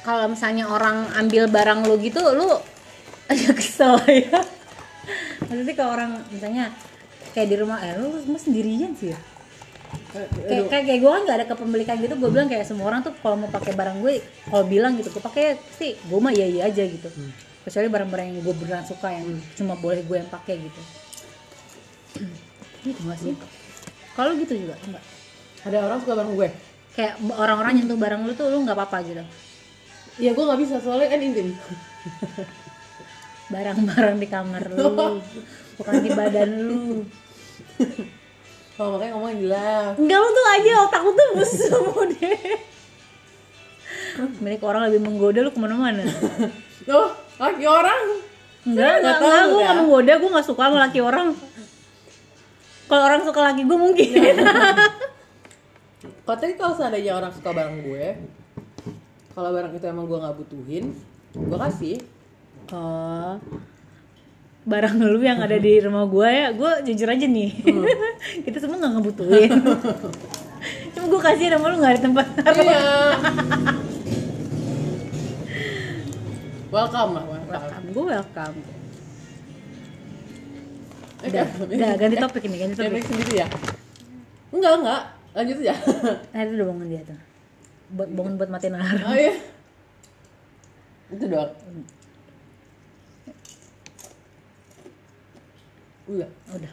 kalau 0.00 0.28
misalnya 0.28 0.64
orang 0.66 1.08
ambil 1.14 1.44
barang 1.46 1.80
lu 1.82 1.96
gitu 1.98 2.20
lu 2.30 2.56
agak 3.30 3.56
kesel 3.56 3.96
ya 4.04 4.40
maksudnya 5.42 5.74
kalau 5.74 5.90
orang 5.92 6.10
misalnya 6.28 6.72
kayak 7.30 7.48
di 7.48 7.56
rumah 7.56 7.80
eh 7.80 7.96
lu 7.96 8.16
semua 8.18 8.36
sendirian 8.36 8.92
sih 8.92 9.12
ya 9.12 9.18
kayak 10.12 10.28
kayak, 10.68 10.84
kayak 10.84 11.00
gue 11.00 11.10
kan 11.10 11.22
gak 11.24 11.38
ada 11.40 11.46
kepemilikan 11.48 11.96
gitu. 11.98 12.14
Gue 12.16 12.30
bilang 12.30 12.46
kayak 12.46 12.64
semua 12.64 12.86
orang 12.86 13.00
tuh 13.00 13.16
kalau 13.18 13.36
mau 13.36 13.48
pakai 13.48 13.72
barang 13.72 13.98
gue 13.98 14.20
kalau 14.44 14.64
bilang 14.64 14.92
gitu 14.94 15.08
gue 15.08 15.20
pakai 15.20 15.56
sih 15.72 15.96
gue 15.96 16.18
mah 16.20 16.30
iya 16.30 16.46
iya 16.46 16.62
aja 16.68 16.84
gitu. 16.84 17.08
Kecuali 17.62 17.88
barang-barang 17.88 18.26
yang 18.28 18.38
gue 18.40 18.54
beneran 18.54 18.84
suka 18.84 19.08
yang 19.08 19.24
cuma 19.54 19.72
boleh 19.74 20.02
gue 20.02 20.16
yang 20.18 20.28
pakai 20.28 20.60
gitu. 20.60 20.82
Gitu 22.82 23.00
gak 23.02 23.18
sih? 23.18 23.32
Kalau 24.12 24.36
gitu 24.36 24.52
juga 24.52 24.76
enggak 24.84 25.04
Ada 25.62 25.76
orang 25.80 25.98
suka 26.02 26.12
bareng 26.12 26.34
gue. 26.34 26.48
kayak 26.92 27.16
orang-orang 27.32 27.80
nyentuh 27.80 27.96
barang 27.96 28.20
lu 28.20 28.36
tuh 28.36 28.52
lu 28.52 28.68
nggak 28.68 28.76
apa-apa 28.76 29.00
gitu 29.00 29.24
Iya 30.20 30.36
gue 30.36 30.44
nggak 30.44 30.60
bisa 30.60 30.76
soalnya 30.76 31.08
kan 31.08 31.24
intim. 31.24 31.56
barang-barang 33.48 34.16
di 34.20 34.28
kamar 34.28 34.62
lu 34.76 34.92
bukan 35.80 35.94
di 36.00 36.10
badan 36.12 36.50
lu 36.68 36.80
Oh 38.74 38.88
makanya 38.90 39.12
ngomong 39.12 39.36
jelas. 39.36 39.92
enggak 39.94 40.16
lu 40.16 40.28
tuh 40.28 40.46
aja 40.50 40.70
otak 40.82 41.00
lu 41.00 41.12
tuh 41.12 41.28
musuh 41.34 41.84
deh 42.08 42.40
milik 44.38 44.60
orang 44.60 44.88
lebih 44.88 45.00
menggoda 45.00 45.40
lu 45.40 45.50
ke 45.50 45.60
mana-mana 45.60 46.02
Oh, 46.90 47.08
laki 47.38 47.62
orang. 47.62 48.02
enggak 48.62 48.92
enggak 48.98 49.16
tahu 49.16 49.28
enggak 49.28 49.44
gue 49.44 49.54
ya. 49.54 49.64
nggak 49.64 49.78
menggoda 49.78 50.12
gue 50.16 50.30
nggak 50.30 50.46
suka 50.46 50.62
sama 50.66 50.78
laki 50.80 50.98
orang 50.98 51.28
kalau 52.84 53.02
orang 53.04 53.20
suka 53.22 53.40
laki 53.42 53.62
gue 53.62 53.78
mungkin 53.78 54.08
Katanya 56.22 56.54
kalau 56.56 56.74
seandainya 56.74 57.12
orang 57.14 57.30
suka 57.30 57.50
barang 57.50 57.82
gue, 57.82 58.04
kalau 59.32 59.50
barang 59.50 59.72
itu 59.72 59.86
emang 59.86 60.06
gue 60.06 60.18
nggak 60.18 60.36
butuhin, 60.36 60.84
gue 61.32 61.58
kasih. 61.60 61.96
oh 62.70 63.38
barang 64.62 64.94
lu 64.94 65.18
yang 65.18 65.42
ada 65.42 65.58
di 65.58 65.82
rumah 65.82 66.06
gue 66.06 66.28
ya 66.28 66.48
gue 66.54 66.70
jujur 66.86 67.08
aja 67.10 67.26
nih 67.26 67.50
kita 68.46 68.62
semua 68.62 68.78
nggak 68.78 68.92
ngebutuhin 68.94 69.50
cuma 70.94 71.04
gue 71.10 71.20
kasih 71.20 71.46
sama 71.50 71.66
lu 71.66 71.76
nggak 71.82 71.92
ada 71.98 72.02
tempat 72.02 72.26
Iya. 72.62 72.82
welcome 76.70 77.10
lah, 77.12 77.24
welcome. 77.26 77.50
welcome 77.50 77.84
gue 77.90 78.04
welcome 78.08 78.56
Eh, 81.22 81.30
udah 81.30 81.46
kan? 81.46 81.70
udah 81.70 81.90
ganti 81.94 82.16
topik 82.18 82.42
ini 82.50 82.56
ganti 82.58 82.74
topik 82.74 83.06
sendiri 83.06 83.46
ya? 83.46 83.48
Enggak, 84.50 84.74
enggak. 84.74 85.02
Lanjut 85.38 85.56
aja. 85.62 85.74
nah 86.34 86.40
itu 86.42 86.52
udah 86.58 86.66
bangun 86.66 86.86
dia 86.90 87.02
tuh 87.06 87.18
buat 87.94 88.10
bangun 88.10 88.34
buat 88.34 88.50
matiin 88.50 88.74
alarm 88.74 89.06
oh 89.06 89.14
iya. 89.14 89.34
Itu 91.14 91.24
doang. 91.30 91.54
Udah. 96.10 96.30
udah 96.54 96.72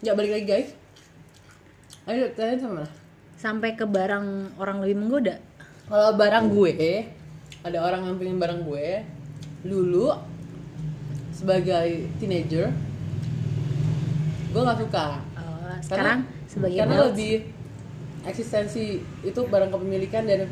Ya 0.00 0.16
balik 0.16 0.32
lagi 0.32 0.46
guys. 0.48 0.70
Ayo 2.08 2.32
kalian 2.32 2.60
sama 2.60 2.74
mana? 2.82 2.90
sampai 3.40 3.72
ke 3.72 3.88
barang 3.88 4.52
orang 4.60 4.84
lebih 4.84 5.00
menggoda 5.00 5.40
Kalau 5.88 6.12
barang 6.14 6.52
gue, 6.54 7.08
ada 7.66 7.78
orang 7.82 8.06
yang 8.06 8.16
pengen 8.20 8.38
barang 8.38 8.62
gue. 8.62 9.02
Dulu 9.66 10.14
sebagai 11.34 12.06
teenager, 12.22 12.70
gue 14.54 14.60
nggak 14.62 14.78
suka. 14.86 15.18
Oh, 15.34 15.74
sekarang 15.82 16.30
sebagai 16.46 16.78
karena 16.78 16.94
adult, 16.94 17.08
lebih 17.10 17.34
eksistensi 18.22 19.02
itu 19.26 19.40
barang 19.50 19.74
kepemilikan 19.74 20.30
dan 20.30 20.46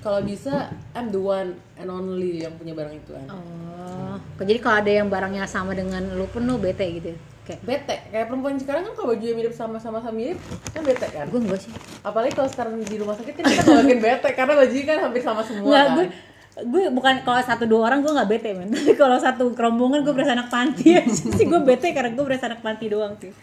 kalau 0.00 0.20
bisa 0.22 0.70
I'm 0.94 1.10
the 1.10 1.18
one 1.18 1.54
and 1.74 1.88
only 1.88 2.42
yang 2.42 2.54
punya 2.56 2.72
barang 2.72 2.94
itu 2.94 3.10
kan. 3.14 3.26
oh 3.30 4.16
kok 4.38 4.44
jadi 4.46 4.58
kalau 4.62 4.76
ada 4.82 4.92
yang 4.92 5.08
barangnya 5.08 5.44
sama 5.44 5.72
dengan 5.72 6.02
lu 6.14 6.26
pun 6.28 6.42
lu 6.42 6.56
bete 6.56 6.86
gitu 6.92 7.14
ya? 7.14 7.18
kayak 7.42 7.60
Bete, 7.66 7.96
kayak 8.14 8.26
perempuan 8.30 8.54
sekarang 8.54 8.86
kan 8.86 8.94
kalau 8.94 9.08
bajunya 9.18 9.34
mirip 9.34 9.50
sama-sama 9.50 9.98
sama 9.98 10.14
mirip 10.14 10.38
kan 10.70 10.82
bete 10.86 11.06
kan. 11.10 11.26
gue 11.26 11.40
enggak 11.42 11.58
sih 11.58 11.74
Apalagi 12.06 12.38
kalau 12.38 12.46
sekarang 12.46 12.78
di 12.78 12.96
rumah 13.02 13.18
sakit 13.18 13.34
kan 13.34 13.42
kita 13.42 13.62
nggak 13.66 13.78
makin 13.82 13.98
bete 13.98 14.28
karena 14.30 14.52
bajunya 14.54 14.84
kan 14.86 14.98
hampir 15.10 15.22
sama 15.26 15.42
semua 15.42 15.66
Enggak, 15.66 15.82
kan. 15.82 15.94
gue 15.98 16.06
gue 16.52 16.82
bukan 16.92 17.14
kalau 17.24 17.40
satu 17.42 17.64
dua 17.66 17.90
orang 17.90 17.98
gue 18.06 18.12
nggak 18.14 18.30
bete 18.30 18.48
men 18.54 18.70
tapi 18.78 18.94
kalau 18.94 19.18
satu 19.18 19.50
kerombongan 19.58 20.06
gue 20.06 20.14
berasa 20.14 20.38
anak 20.38 20.54
panti 20.54 20.94
aja 20.94 21.10
sih 21.34 21.46
gue 21.50 21.60
bete 21.66 21.90
karena 21.90 22.14
gue 22.14 22.22
berasa 22.22 22.46
anak 22.46 22.62
panti 22.62 22.86
doang 22.86 23.18
sih 23.18 23.34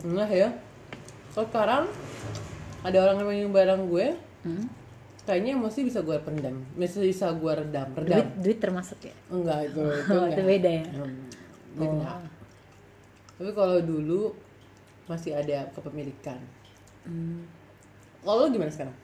Enggak 0.00 0.30
ya. 0.32 0.48
Kalau 1.36 1.46
sekarang 1.50 1.84
ada 2.80 2.98
orang 3.04 3.16
yang 3.36 3.52
barang 3.52 3.80
gue, 3.86 4.06
hmm? 4.48 4.64
Kayaknya 5.30 5.54
emosi 5.54 5.86
bisa 5.86 6.02
gue 6.02 6.18
pendam, 6.18 6.58
masih 6.74 7.06
bisa 7.06 7.30
gue 7.30 7.52
redam, 7.54 7.86
duit 7.94 8.02
redam. 8.02 8.26
duit 8.36 8.58
termasuk 8.58 8.98
ya 9.00 9.14
Enggak 9.30 9.70
itu 9.70 9.78
itu, 9.78 10.10
Oh, 10.10 10.18
enggak. 10.18 10.34
itu 10.34 10.42
beda 10.42 10.70
ya? 10.74 10.84
Hmm, 10.90 11.16
duit 11.72 11.90
enggak. 11.94 12.18
Tapi 13.38 13.50
kalau 13.54 13.76
dulu 13.78 14.20
masih 15.06 15.32
ada 15.32 15.70
kepemilikan. 15.70 16.38
Hmm. 17.02 17.46
Kalau 18.20 18.42
lo 18.42 18.50
gimana 18.50 18.68
sekarang? 18.68 18.96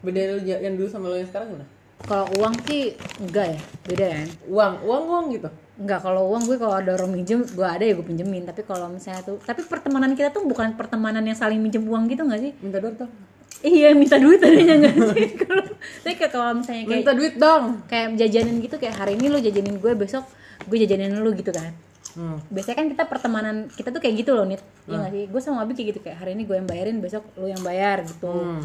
Beda 0.00 0.18
lo 0.28 0.42
yang 0.42 0.74
dulu 0.74 0.88
sama 0.88 1.06
lo 1.06 1.14
yang 1.14 1.30
sekarang 1.30 1.54
gimana? 1.54 1.68
kalau 2.00 2.24
uang 2.40 2.56
sih 2.64 2.96
enggak 3.20 3.52
ya 3.52 3.60
beda 3.84 4.06
ya 4.08 4.24
Uang, 4.48 4.80
uang, 4.82 5.02
uang 5.06 5.24
gitu. 5.30 5.48
Enggak, 5.76 6.00
kalau 6.00 6.32
uang 6.32 6.44
gue 6.44 6.56
kalau 6.56 6.76
ada 6.76 6.96
orang 6.96 7.12
minjem, 7.12 7.44
gue 7.44 7.64
ada 7.64 7.84
ya 7.84 7.92
gue 7.92 8.04
pinjemin. 8.04 8.44
Tapi 8.44 8.64
kalau 8.64 8.88
misalnya 8.88 9.20
tuh, 9.20 9.36
tapi 9.40 9.60
pertemanan 9.64 10.12
kita 10.12 10.32
tuh 10.32 10.44
bukan 10.44 10.76
pertemanan 10.76 11.20
yang 11.20 11.36
saling 11.36 11.60
minjem 11.60 11.84
uang 11.84 12.08
gitu 12.08 12.24
nggak 12.24 12.40
sih? 12.40 12.52
Minta 12.60 12.80
duit 12.80 12.96
dong. 12.96 13.12
Iya, 13.60 13.92
minta 13.92 14.16
duit 14.16 14.40
adanya 14.40 14.74
nggak 14.80 14.96
sih? 15.12 15.26
Kalau, 15.44 15.64
tapi 16.00 16.14
kayak 16.16 16.32
kalau 16.32 16.56
misalnya 16.56 16.84
kayak 16.88 16.98
Minta 17.04 17.12
duit 17.12 17.34
dong. 17.36 17.64
kayak 17.84 18.06
jajanin 18.16 18.56
gitu, 18.64 18.76
kayak 18.80 18.96
hari 18.96 19.12
ini 19.20 19.26
lo 19.28 19.36
jajanin 19.36 19.76
gue, 19.76 19.92
besok 19.92 20.24
gue 20.64 20.76
jajanin 20.80 21.20
lo 21.20 21.30
gitu 21.36 21.52
kan? 21.52 21.72
Hmm. 22.16 22.40
Biasanya 22.48 22.76
kan 22.80 22.86
kita 22.90 23.04
pertemanan 23.06 23.56
kita 23.70 23.92
tuh 23.92 24.00
kayak 24.00 24.24
gitu 24.24 24.32
loh, 24.32 24.48
Nit. 24.48 24.64
Iya 24.88 24.96
nggak 24.96 25.12
sih? 25.12 25.24
Gue 25.28 25.40
sama 25.44 25.62
Abi 25.62 25.76
kayak 25.76 25.88
gitu 25.94 26.00
kayak 26.00 26.18
hari 26.24 26.32
ini 26.34 26.48
gue 26.48 26.56
yang 26.56 26.66
bayarin, 26.66 26.96
besok 27.04 27.28
lo 27.36 27.46
yang 27.46 27.60
bayar 27.60 28.02
gitu. 28.02 28.32
Hmm. 28.32 28.64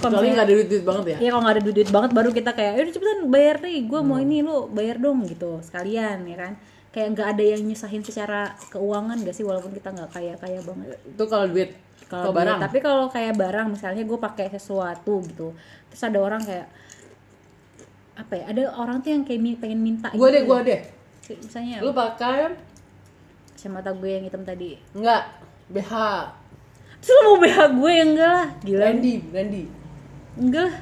Kalau 0.00 0.18
nggak 0.24 0.44
ada 0.48 0.52
duit 0.56 0.68
duit 0.68 0.84
banget 0.84 1.04
ya. 1.14 1.16
Iya 1.22 1.30
kalau 1.36 1.42
nggak 1.46 1.56
ada 1.56 1.64
duit, 1.64 1.88
banget 1.92 2.10
baru 2.16 2.30
kita 2.32 2.50
kayak, 2.56 2.72
udah 2.80 2.92
cepetan 2.96 3.20
bayar 3.28 3.56
nih, 3.60 3.78
gue 3.84 4.00
mau 4.02 4.18
ini 4.18 4.36
lu 4.40 4.66
bayar 4.72 4.96
dong 4.98 5.24
gitu 5.28 5.60
sekalian 5.62 6.24
ya 6.26 6.36
kan. 6.36 6.52
Kayak 6.90 7.08
nggak 7.12 7.28
ada 7.36 7.44
yang 7.44 7.62
nyusahin 7.62 8.02
secara 8.02 8.56
keuangan 8.72 9.20
gak 9.20 9.36
sih 9.36 9.44
walaupun 9.44 9.68
kita 9.76 9.92
nggak 9.92 10.10
kaya 10.16 10.34
kaya 10.40 10.64
banget. 10.64 10.96
Itu 11.04 11.24
kalau 11.28 11.46
duit. 11.52 11.76
Kalau 12.06 12.22
Kalau 12.22 12.32
barang. 12.32 12.58
tapi 12.62 12.78
kalau 12.78 13.04
kayak 13.06 13.34
barang 13.34 13.66
misalnya 13.68 14.02
gue 14.02 14.18
pakai 14.18 14.46
sesuatu 14.48 15.20
gitu, 15.26 15.50
terus 15.90 16.02
ada 16.02 16.18
orang 16.18 16.38
kayak 16.40 16.70
apa 18.16 18.32
ya? 18.32 18.44
Ada 18.48 18.62
orang 18.74 19.02
tuh 19.02 19.10
yang 19.10 19.22
kayak 19.22 19.58
pengen 19.58 19.80
minta. 19.80 20.08
Gue 20.10 20.30
deh, 20.30 20.42
gitu. 20.42 20.54
gue 20.54 20.58
deh. 20.64 20.80
Kayak 21.26 21.38
Misalnya 21.42 21.76
Lu 21.82 21.90
pakai 21.90 22.54
kacamata 23.56 23.90
gue 23.90 24.10
yang 24.10 24.24
hitam 24.24 24.44
tadi. 24.44 24.78
enggak 24.92 25.22
BH 25.66 25.92
Terus 26.96 27.12
lu 27.12 27.22
mau 27.24 27.36
BH 27.40 27.58
gue 27.74 27.90
yang 27.92 28.08
enggak 28.14 28.30
lah, 28.30 28.46
gila. 28.62 28.82
Randy, 28.84 29.14
Randy. 29.32 29.62
Enggak 30.36 30.64
lah. 30.64 30.76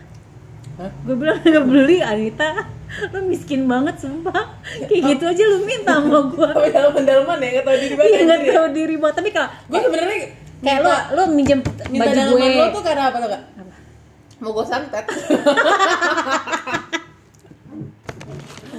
Hah? 0.75 0.90
gue 1.07 1.14
bilang 1.14 1.38
nggak 1.47 1.64
beli 1.64 2.02
Anita 2.02 2.66
lu 3.11 3.26
miskin 3.26 3.66
banget 3.66 3.95
sumpah 3.99 4.59
kayak 4.87 5.02
gitu 5.09 5.25
aja 5.25 5.43
lu 5.47 5.62
minta 5.62 5.99
sama 5.99 6.26
gue 6.26 6.47
Tapi 6.47 6.69
dalam 6.71 6.93
pendalaman 6.93 7.38
ya, 7.38 7.49
nggak 7.54 7.64
tahu 7.64 7.76
diri 7.78 7.95
banget. 7.95 8.21
nggak 8.23 8.40
tahu 8.50 8.69
diri 8.71 8.97
banget 8.99 9.14
tapi 9.14 9.31
kalau 9.31 9.49
Gue 9.66 9.81
sebenarnya 9.81 10.19
kayak 10.64 10.80
lu 10.80 10.90
lu 11.12 11.23
minjem 11.30 11.61
minta 11.87 12.09
baju 12.09 12.21
gue 12.33 12.49
lo 12.56 12.66
tuh 12.71 12.83
karena 12.83 13.04
apa 13.06 13.18
tuh 13.18 13.28
kak? 13.28 13.42
Apa? 13.54 13.73
Mau 14.40 14.50
gue 14.50 14.64
santet. 14.64 15.04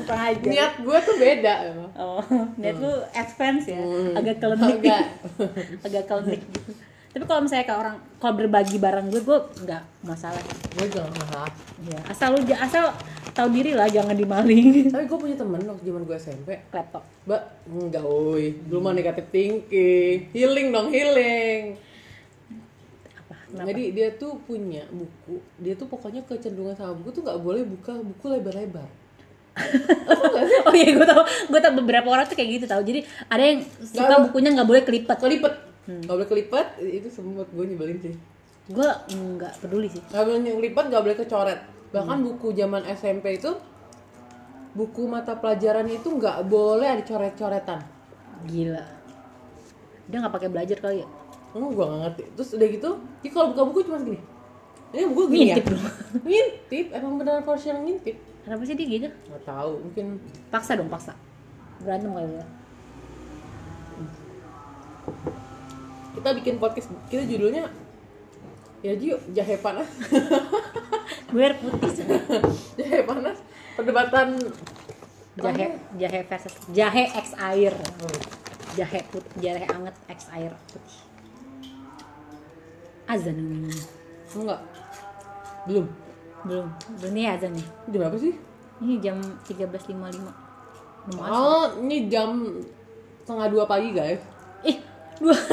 sengaja 0.06 0.38
niat 0.44 0.74
gue 0.80 0.98
tuh 1.02 1.16
beda 1.18 1.54
oh 1.98 2.22
niat 2.56 2.78
lu 2.78 2.92
advance 3.12 3.66
ya 3.66 3.78
Hmm. 3.78 4.14
agak 4.14 4.38
kelenik 4.38 4.78
Agak. 4.80 5.06
agak 5.82 6.04
kelenik 6.06 6.42
gitu 6.46 6.72
tapi 7.16 7.24
kalau 7.24 7.48
misalnya 7.48 7.64
ke 7.64 7.72
orang 7.72 7.96
kalau 8.20 8.34
berbagi 8.36 8.76
barang 8.76 9.08
gue 9.08 9.22
gue 9.24 9.40
nggak 9.64 9.84
masalah 10.04 10.42
gue 10.76 10.86
juga 10.92 11.08
gak 11.08 11.16
masalah 11.24 11.52
ya 11.88 12.00
asal 12.12 12.28
lu 12.36 12.40
asal 12.44 12.92
tahu 13.36 13.52
diri 13.52 13.76
lah 13.76 13.92
jangan 13.92 14.16
dimaling. 14.16 14.88
Tapi 14.96 15.04
gue 15.12 15.20
punya 15.20 15.36
temen 15.36 15.60
waktu 15.68 15.84
zaman 15.84 16.08
gue 16.08 16.16
SMP 16.16 16.50
laptop. 16.72 17.04
Mbak, 17.28 17.42
enggak 17.68 18.04
woi, 18.08 18.56
belum 18.72 18.82
mah 18.82 18.96
negatif 18.96 19.28
thinking. 19.30 20.32
Healing 20.32 20.72
dong, 20.72 20.88
healing. 20.96 21.76
Apa? 23.20 23.36
Kenapa? 23.52 23.68
Jadi 23.68 23.84
dia 23.92 24.08
tuh 24.16 24.40
punya 24.48 24.88
buku. 24.88 25.44
Dia 25.60 25.76
tuh 25.76 25.92
pokoknya 25.92 26.24
kecenderungan 26.24 26.80
sama 26.80 26.96
buku 26.96 27.12
tuh 27.12 27.22
nggak 27.28 27.40
boleh 27.44 27.68
buka 27.68 28.00
buku 28.00 28.26
lebar-lebar. 28.32 28.88
Oh 30.66 30.74
iya 30.74 30.92
gue 30.92 31.08
tau 31.08 31.24
gue 31.24 31.60
tau 31.62 31.74
beberapa 31.78 32.10
orang 32.10 32.26
tuh 32.26 32.36
kayak 32.36 32.50
gitu 32.60 32.66
tau 32.66 32.82
jadi 32.82 33.06
ada 33.30 33.40
yang 33.46 33.62
suka 33.80 34.04
Nggak, 34.04 34.22
bukunya 34.28 34.50
nggak 34.52 34.68
boleh 34.68 34.82
kelipet. 34.84 35.18
Kelipet 35.22 35.54
Nggak 35.86 36.16
boleh 36.18 36.30
kelipet, 36.30 36.68
itu 36.82 37.08
sempat 37.14 37.48
gue 37.54 37.66
nyebelin 37.66 38.00
sih. 38.02 38.14
Gue 38.70 38.90
nggak 39.14 39.54
peduli 39.62 39.88
sih. 39.90 40.02
Nggak 40.10 40.24
boleh 40.26 40.40
kelipet, 40.42 40.86
nggak 40.90 41.04
boleh 41.06 41.18
kecoret. 41.18 41.60
Bahkan 41.94 42.18
buku 42.26 42.48
zaman 42.58 42.82
SMP 42.90 43.38
itu 43.38 43.54
Buku 44.76 45.08
mata 45.08 45.40
pelajaran 45.40 45.88
itu 45.88 46.12
nggak 46.12 46.52
boleh 46.52 46.84
ada 46.84 47.00
coret-coretan. 47.00 47.80
Gila. 48.44 48.84
Dia 50.12 50.18
nggak 50.20 50.36
pakai 50.36 50.50
belajar 50.52 50.78
kali 50.84 51.00
ya? 51.00 51.08
Oh, 51.56 51.72
gue 51.72 51.86
gak 51.88 52.02
ngerti. 52.04 52.24
Terus 52.36 52.50
udah 52.60 52.68
gitu, 52.68 52.90
dia 53.24 53.32
kalau 53.32 53.56
buka 53.56 53.64
buku 53.72 53.80
cuma 53.88 54.04
gini. 54.04 54.20
Ini 54.92 55.08
buku 55.08 55.24
gini 55.32 55.44
Ngintip 55.48 55.64
ya? 55.64 55.72
dong. 55.72 55.84
ngintip, 56.28 56.86
emang 56.92 57.14
benar 57.16 57.40
porsi 57.48 57.72
yang 57.72 57.88
ngintip. 57.88 58.20
kenapa 58.44 58.62
sih 58.68 58.76
dia 58.76 58.88
gitu? 58.92 59.08
Gak 59.08 59.44
tahu, 59.48 59.72
mungkin 59.88 60.20
paksa 60.52 60.76
dong 60.76 60.92
paksa. 60.92 61.16
Berantem 61.80 62.12
kali 62.12 62.36
ya 62.36 62.46
kita 66.16 66.30
bikin 66.40 66.56
podcast 66.58 66.88
kita 67.12 67.24
judulnya 67.28 67.68
ya 68.80 68.94
Ji, 68.94 69.18
jahe 69.34 69.58
panas. 69.58 69.90
gue 71.34 71.42
air 71.42 71.58
putih 71.58 71.90
jahe 72.80 73.00
panas, 73.04 73.38
perdebatan 73.74 74.38
jahe 75.36 75.68
jahe 75.98 76.20
versus 76.30 76.54
jahe 76.72 77.04
x 77.12 77.34
air 77.36 77.74
Oh, 77.76 78.18
jahe 78.78 79.00
put 79.10 79.26
jahe 79.42 79.66
anget 79.68 79.96
x 80.08 80.30
air 80.32 80.54
putih 80.70 80.96
azan 83.06 83.38
enggak. 84.36 84.62
Belum. 85.66 85.86
belum 86.46 86.68
belum 87.02 87.12
nih 87.14 87.26
azan 87.36 87.52
nih 87.58 87.66
Jam 87.90 88.00
berapa 88.06 88.18
sih? 88.22 88.34
ini 88.86 89.00
jam 89.02 89.18
13.55 89.50 89.98
Belum 91.10 91.20
azan. 91.26 91.32
Oh, 91.34 91.66
ini 91.82 91.98
jam 92.06 92.30
setengah 93.26 93.48
dua 93.50 93.64
pagi 93.66 93.90
guys. 93.92 94.22
ih 94.62 94.78
dua 95.20 95.36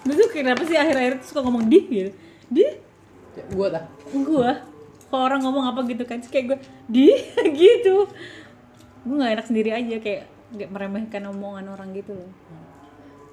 lu 0.00 0.12
tuh 0.16 0.28
kenapa 0.32 0.62
sih 0.64 0.76
akhir-akhir 0.76 1.20
tuh 1.20 1.26
suka 1.28 1.40
ngomong 1.44 1.68
di 1.68 1.78
gitu? 1.86 2.10
Di 2.48 2.64
Ya, 3.30 3.44
gua 3.54 3.66
dah. 3.70 3.84
gua? 4.10 4.58
Kalau 5.06 5.22
orang 5.22 5.40
ngomong 5.42 5.64
apa 5.70 5.86
gitu 5.86 6.02
kan 6.02 6.18
kayak 6.18 6.44
gue 6.50 6.58
di 6.90 7.14
gitu. 7.62 8.10
Gue 9.06 9.14
nggak 9.14 9.32
enak 9.38 9.46
sendiri 9.46 9.70
aja 9.70 9.96
kayak 10.02 10.26
nggak 10.50 10.70
meremehkan 10.70 11.22
omongan 11.30 11.70
orang 11.70 11.94
gitu 11.94 12.14
loh. 12.14 12.30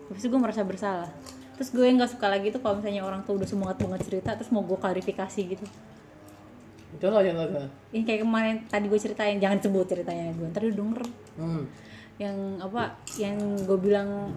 Habis 0.10 0.22
itu 0.22 0.30
gue 0.30 0.38
merasa 0.42 0.62
bersalah. 0.62 1.10
Terus 1.58 1.70
gue 1.74 1.86
nggak 1.86 2.14
suka 2.14 2.30
lagi 2.30 2.54
tuh 2.54 2.62
kalau 2.62 2.78
misalnya 2.78 3.02
orang 3.02 3.26
tuh 3.26 3.42
udah 3.42 3.50
semangat 3.50 3.82
banget 3.82 4.06
cerita 4.06 4.38
terus 4.38 4.54
mau 4.54 4.62
gue 4.62 4.78
klarifikasi 4.78 5.42
gitu. 5.58 5.66
Contoh, 6.98 7.22
contoh, 7.22 7.46
contoh. 7.46 7.70
ini 7.94 8.02
kayak 8.06 8.22
kemarin 8.26 8.56
tadi 8.70 8.86
gue 8.90 9.00
ceritain 9.02 9.38
jangan 9.38 9.58
sebut 9.62 9.86
ceritanya 9.86 10.34
gue 10.34 10.46
ntar 10.50 10.62
dia 10.62 10.74
denger. 10.78 11.02
Hmm. 11.38 11.66
Yang 12.18 12.36
apa 12.58 12.82
yang 13.16 13.38
gue 13.60 13.78
bilang 13.78 14.34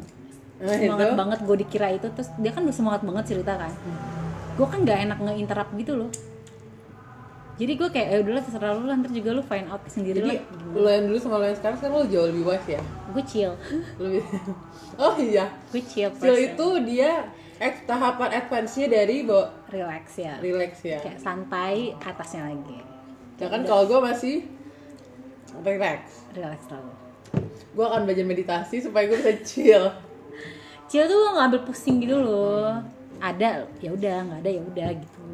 Nah, 0.57 0.77
semangat 0.77 1.07
itu? 1.07 1.17
banget 1.17 1.39
gue 1.41 1.57
dikira 1.59 1.89
itu 1.91 2.04
terus 2.11 2.28
dia 2.37 2.52
kan 2.52 2.61
udah 2.61 2.76
semangat 2.76 3.00
banget 3.00 3.25
cerita 3.26 3.57
kan 3.57 3.73
gue 4.52 4.67
kan 4.67 4.78
nggak 4.78 4.99
enak 5.07 5.19
nge-interrupt 5.19 5.73
gitu 5.75 5.97
loh 5.97 6.11
jadi 7.57 7.73
gue 7.75 7.89
kayak 7.89 8.09
ya 8.11 8.17
udahlah 8.21 8.43
terserah 8.43 8.73
lu 8.73 8.85
lah 8.85 8.97
ntar 8.97 9.09
juga 9.09 9.33
lu 9.33 9.41
find 9.43 9.69
out 9.69 9.81
sendiri 9.87 10.17
Jadi 10.19 10.28
lah 10.31 10.41
lo 10.75 10.89
yang 10.91 11.04
dulu 11.07 11.17
sama 11.17 11.37
lo 11.37 11.47
yang 11.47 11.57
sekarang 11.57 11.76
sekarang 11.76 11.95
lo 11.95 12.04
jauh 12.07 12.26
lebih 12.26 12.45
wise 12.47 12.69
ya. 12.71 12.81
gue 13.11 13.25
chill 13.25 13.52
Lebih. 13.97 14.23
Oh 14.97 15.15
iya. 15.17 15.45
gue 15.67 15.81
chill 15.83 16.09
Chill 16.11 16.28
person. 16.37 16.45
itu 16.47 16.67
dia 16.87 17.13
ek, 17.57 17.85
tahapan 17.85 18.31
advance-nya 18.35 18.87
dari 18.91 19.17
bawa 19.23 19.49
relax 19.67 20.04
ya 20.15 20.37
relax 20.39 20.73
ya. 20.83 20.99
kayak 20.99 21.17
santai 21.17 21.97
atasnya 21.99 22.45
lagi 22.47 22.85
Ya 23.37 23.49
kan 23.49 23.65
kalau 23.65 23.85
gue 23.87 24.00
masih 24.02 24.45
relax. 25.59 26.28
relax 26.31 26.61
selalu 26.67 26.93
Gue 27.71 27.85
akan 27.87 28.02
belajar 28.06 28.26
meditasi 28.26 28.83
supaya 28.83 29.06
gue 29.06 29.19
bisa 29.19 29.35
chill. 29.47 29.85
chill 30.91 31.06
tuh 31.06 31.19
nggak 31.35 31.47
ambil 31.50 31.63
pusing 31.67 32.02
gitu 32.02 32.19
loh. 32.19 32.83
Ada 33.23 33.69
ya 33.78 33.91
udah 33.95 34.17
nggak 34.26 34.41
ada 34.43 34.50
ya 34.50 34.63
udah 34.65 34.89
gitu. 34.97 35.25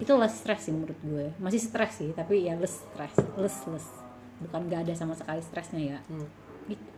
Itu 0.00 0.12
less 0.18 0.40
stress 0.40 0.66
sih 0.66 0.72
menurut 0.72 0.98
gue. 1.04 1.26
Masih 1.36 1.60
stres 1.60 2.00
sih 2.00 2.10
tapi 2.16 2.48
ya 2.48 2.56
less 2.56 2.80
stress. 2.80 3.14
Less 3.36 3.58
less. 3.68 3.86
Bukan 4.40 4.66
nggak 4.66 4.88
ada 4.88 4.92
sama 4.96 5.12
sekali 5.14 5.44
stresnya 5.44 5.96
ya. 5.96 5.98
Hmm. 6.08 6.28
gitu. 6.70 6.88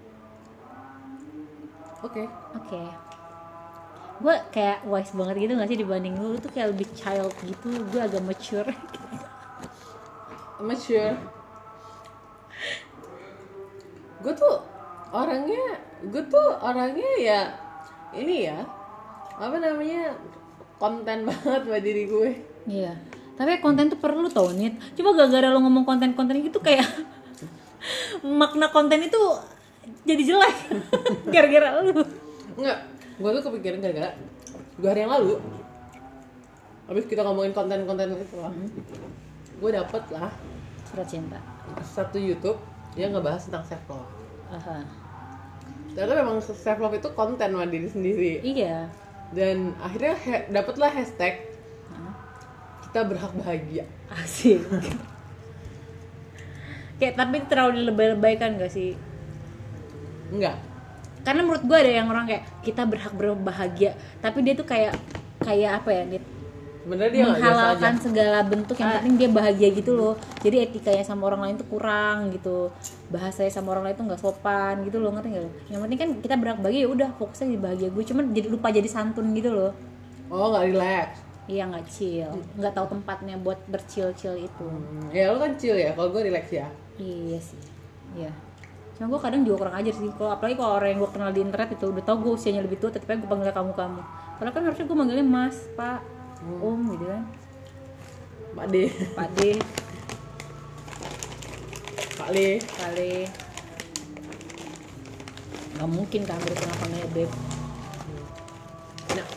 Oke. 2.05 2.29
oke. 2.55 2.83
Gue 4.23 4.37
kayak 4.55 4.87
wise 4.87 5.11
banget 5.17 5.35
gitu 5.43 5.53
gak 5.59 5.69
sih 5.73 5.79
dibanding 5.81 6.15
lu? 6.15 6.37
Lu 6.37 6.39
tuh 6.39 6.53
kayak 6.53 6.77
lebih 6.77 6.87
child 6.95 7.35
gitu. 7.43 7.83
Gue 7.91 7.99
agak 7.99 8.23
mature. 8.23 8.71
Mature. 10.63 11.19
Gue 14.25 14.33
tuh 14.33 14.57
orangnya, 15.13 15.77
gue 16.09 16.23
tuh 16.33 16.49
orangnya 16.65 17.11
ya 17.21 17.41
ini 18.15 18.47
ya 18.47 18.59
apa 19.35 19.57
namanya 19.59 20.15
konten 20.79 21.19
banget 21.29 21.63
buat 21.67 21.83
diri 21.83 22.07
gue. 22.07 22.31
iya 22.71 22.95
tapi 23.35 23.59
konten 23.59 23.91
tuh 23.91 23.99
perlu 23.99 24.31
tau 24.31 24.55
nih 24.55 24.79
coba 24.95 25.11
gara-gara 25.19 25.51
lo 25.51 25.59
ngomong 25.67 25.83
konten-konten 25.83 26.39
gitu 26.39 26.63
kayak 26.63 26.87
makna 28.41 28.71
konten 28.71 29.03
itu 29.03 29.19
jadi 30.07 30.23
jelek 30.23 30.57
gara-gara 31.35 31.83
lu 31.83 32.07
Enggak, 32.55 32.87
gue 33.19 33.31
tuh 33.35 33.43
kepikiran 33.51 33.83
gara-gara 33.83 34.15
dua 34.79 34.89
hari 34.95 35.01
yang 35.03 35.13
lalu 35.19 35.35
habis 36.87 37.05
kita 37.11 37.27
ngomongin 37.27 37.51
konten-konten 37.51 38.15
itu 38.15 38.37
lah 38.39 38.55
gue 39.55 39.71
dapet 39.71 40.03
lah 40.15 40.31
surat 40.87 41.09
cinta. 41.11 41.43
satu 41.83 42.23
YouTube 42.23 42.59
yang 42.95 43.11
ngebahas 43.11 43.51
tentang 43.51 43.67
self 43.67 43.83
love 43.91 44.14
Aha. 44.55 44.79
ternyata 45.95 46.27
memang 46.27 46.43
self 46.43 46.79
love 46.83 46.99
itu 46.99 47.07
konten 47.15 47.55
sama 47.55 47.71
diri 47.71 47.87
sendiri. 47.87 48.43
Iya. 48.43 48.91
Dan 49.31 49.79
akhirnya 49.79 50.19
he- 50.19 50.47
dapatlah 50.51 50.91
hashtag 50.91 51.39
kita 52.91 53.01
berhak 53.07 53.31
bahagia. 53.39 53.87
Asik. 54.11 54.59
Kayak 56.99 57.15
tapi 57.19 57.37
terlalu 57.47 57.83
dilebay-lebaykan 57.83 58.59
gak 58.59 58.75
sih? 58.75 58.99
Enggak 60.31 60.59
karena 61.25 61.41
menurut 61.41 61.65
gue 61.65 61.79
ada 61.81 61.93
yang 62.05 62.09
orang 62.13 62.29
kayak 62.29 62.45
kita 62.61 62.85
berhak 62.85 63.13
berbahagia. 63.17 63.97
Tapi 64.21 64.45
dia 64.45 64.53
tuh 64.53 64.69
kayak 64.69 64.93
kayak 65.41 65.81
apa 65.81 65.91
ya 65.91 66.03
Nit? 66.05 66.25
Sebenarnya 66.85 67.13
dia 67.17 67.25
menghalalkan 67.25 67.95
segala 67.97 68.39
bentuk 68.45 68.77
yang 68.77 69.01
penting 69.01 69.15
dia 69.17 69.31
bahagia 69.33 69.69
gitu 69.73 69.97
loh. 69.97 70.15
Jadi 70.45 70.57
etikanya 70.69 71.01
sama 71.01 71.33
orang 71.33 71.49
lain 71.49 71.57
tuh 71.57 71.69
kurang 71.73 72.29
gitu. 72.37 72.69
Bahasanya 73.09 73.49
sama 73.49 73.73
orang 73.73 73.91
lain 73.91 73.97
tuh 73.97 74.05
nggak 74.05 74.21
sopan 74.21 74.85
gitu 74.85 75.01
loh 75.01 75.17
ngerti 75.17 75.41
lo 75.41 75.49
yang 75.73 75.81
penting 75.89 75.99
kan 75.99 76.11
kita 76.21 76.35
berhak 76.37 76.59
bahagia 76.61 76.85
ya 76.85 76.89
udah 76.93 77.09
fokusnya 77.17 77.57
di 77.57 77.59
bahagia 77.59 77.89
gue 77.89 78.05
cuman 78.05 78.25
jadi 78.37 78.47
lupa 78.53 78.69
jadi 78.69 78.87
santun 78.87 79.33
gitu 79.33 79.49
loh. 79.49 79.73
Oh 80.29 80.53
nggak 80.53 80.65
relax? 80.77 81.09
Iya 81.49 81.69
nggak 81.69 81.85
chill. 81.89 82.33
Nggak 82.61 82.73
tahu 82.77 82.87
tempatnya 83.01 83.37
buat 83.41 83.61
berchill-chill 83.69 84.37
itu. 84.45 84.69
Hmm, 84.69 85.09
ya 85.13 85.33
lo 85.33 85.41
kan 85.41 85.57
chill 85.57 85.77
ya 85.77 85.97
kalau 85.97 86.13
gue 86.13 86.29
relax 86.29 86.53
ya. 86.53 86.69
Iya 87.01 87.39
sih, 87.43 87.61
iya. 88.15 88.31
Cuma 88.95 89.11
gue 89.11 89.21
kadang 89.21 89.43
juga 89.43 89.67
kurang 89.67 89.77
ajar 89.83 89.93
sih. 89.93 90.07
Kalau 90.15 90.31
apalagi 90.31 90.55
kalau 90.55 90.79
orang 90.79 90.95
yang 90.95 91.01
gue 91.03 91.11
kenal 91.11 91.31
di 91.35 91.41
internet 91.43 91.69
itu 91.75 91.85
udah 91.91 92.05
tau 92.07 92.17
gue 92.23 92.33
usianya 92.33 92.63
lebih 92.63 92.79
tua, 92.79 92.95
tapi 92.95 93.05
gue 93.05 93.27
panggilnya 93.27 93.51
kamu 93.51 93.75
kamu. 93.75 94.01
Padahal 94.39 94.55
kan 94.55 94.63
harusnya 94.71 94.87
gue 94.87 94.97
manggilnya 94.97 95.27
Mas, 95.27 95.57
Pak, 95.75 96.01
Om 96.43 96.81
gitu 96.97 97.07
kan. 97.07 97.23
Pak 98.55 98.67
D 98.71 98.75
Pak 99.19 99.29
D, 99.35 99.39
Pak 102.15 102.29
D 102.31 102.39
kali. 102.63 103.15
Gak 105.75 105.91
mungkin 105.91 106.23
kan 106.23 106.39
pernah 106.39 106.77
panggilnya 106.79 107.09
Beb. 107.11 107.31
Nah. 109.19 109.29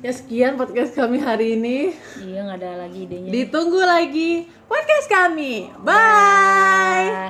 Ya 0.00 0.12
sekian 0.14 0.54
podcast 0.54 0.94
kami 0.94 1.18
hari 1.18 1.58
ini. 1.58 1.92
Iya 2.22 2.46
nggak 2.46 2.58
ada 2.62 2.86
lagi 2.86 3.04
idenya. 3.10 3.30
Ditunggu 3.34 3.82
lagi 3.82 4.46
podcast 4.70 5.06
kami. 5.10 5.74
Bye. 5.82 7.10
Bye. 7.10 7.20